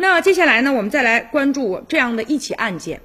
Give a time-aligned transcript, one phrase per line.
[0.00, 3.00] 那接下来呢，我们再来关注这样的一起案件。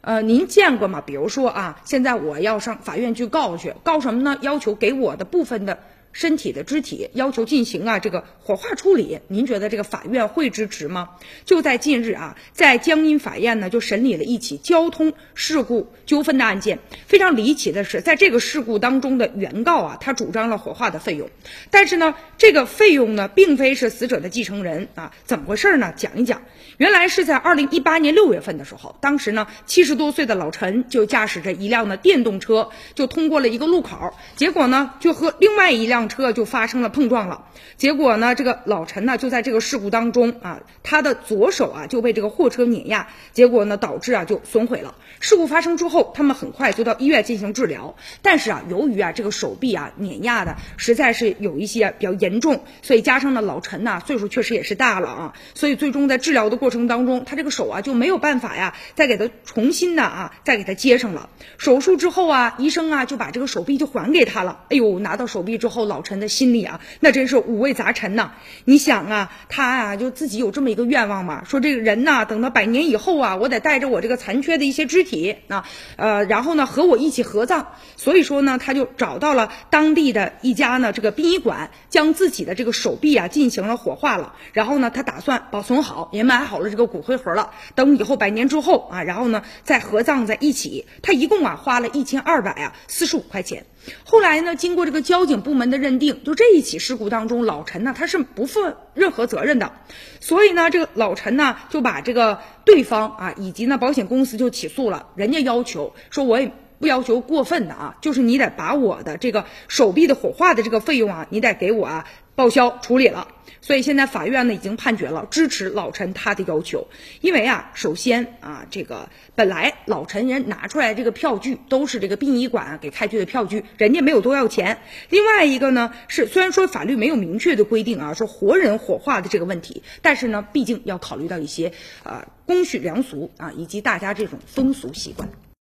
[0.00, 1.02] 呃，您见过吗？
[1.04, 4.38] 比如说啊，现在我要上法院去告去，告什么呢？
[4.40, 5.78] 要求给我的部分的。
[6.12, 11.10] 身体的肢体要求进行啊这个火化处理，您觉得这个法院会支持吗？
[11.44, 16.80] 就在近日啊，在江阴法院呢就审理了一起交通事故纠纷的案件。
[17.06, 21.30] 非常离奇的是，在这个事故当中的原告啊，他主张了火化的费用，
[21.70, 25.92] 但是呢，这个费用呢并非是死者的继承人啊，怎么回事呢？
[25.96, 26.42] 讲一讲。
[26.76, 35.99] 原来是在二零一八年六月份的时候，当时呢七十多岁的老陈就驾驶着一辆的电动车就通过了一个路口，结果呢就和另外一辆。
[36.00, 37.44] 辆车就发生了碰撞了，
[37.76, 44.94] 结果呢，这个老陈呢就在这个事故当中啊，他的左手啊就被这个货车碾压，结果呢导致啊就损毁了。
[45.18, 61.28] 事故发生之后，他们很快就到医院进行治疗，但是啊，由于啊这个手臂啊碾压的实在是有一些比较严重，所以加上呢老陈呢岁数确实也是大了啊，所以最终在治疗的过程当中，他这个手啊就没有办法呀再给他重新的啊再给他接上了。
[61.58, 64.64] 手术之后啊，医生啊就把这个手臂就还给他了。
[64.70, 65.89] 哎呦，拿到手臂之后。
[65.90, 68.32] 老陈的心里啊，那真是五味杂陈呐。
[68.64, 75.64] 你想啊，他啊就自己有这么一个愿望嘛，说这个人呐，等到百年以后啊，我得带着我这个残缺的一些肢体啊，
[75.96, 77.74] 呃，然后呢和我一起合葬。
[77.96, 84.34] 所以说呢，他就找到了当地的一家呢这个殡仪馆，将自己的这个手臂啊进行了火化了。
[84.52, 87.50] 然后呢，他打算保存好，也买好了这个骨灰盒了。
[87.74, 90.86] 等以后百年之后啊，然后呢再合葬在一起。
[91.02, 93.66] 他一共啊花了一千二百啊四十五块钱。
[94.04, 98.60] 后来呢，经过这个交警部门的认定，就这一起事故当中，老陈呢他是不负
[98.94, 99.72] 任何责任的，
[100.20, 112.06] 所以呢，这个老陈呢就把这个对方啊以及呢保险公司就起诉了，人家要求说我也不要求过分的啊，就是你得把我的这个手臂的火化的这个费用啊，你得给我啊。
[112.36, 113.28] 报销处理了，
[113.60, 116.88] 所以现在法院呢已经判决了，支持老陈他的要求。
[117.20, 124.78] 因为啊，首先啊，这个本来老陈人拿出来这个票据都是这个殡仪馆给开具的票据，人家没有多要钱。
[125.10, 131.72] 另外一个呢是，虽然说法律没有明确的规定啊，说活人火化的这个问题，但是呢，毕竟要考虑到一些
[132.04, 135.28] 呃公序良俗啊，以及大家这种风俗习惯。